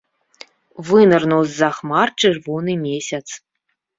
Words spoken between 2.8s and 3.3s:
месяц.